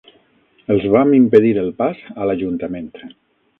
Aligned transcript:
Els 0.75 0.87
vam 0.95 1.11
impedir 1.17 1.53
el 1.65 1.71
pas 1.83 2.01
a 2.17 2.29
l'ajuntament. 2.31 2.93